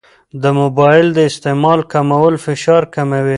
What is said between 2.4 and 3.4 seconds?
فشار کموي.